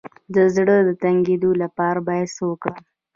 [0.35, 2.81] د زړه د تنګي لپاره باید څه وکړم؟